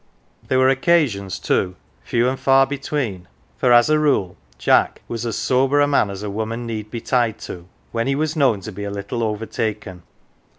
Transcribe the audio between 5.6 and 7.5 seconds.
a man as a woman need be tied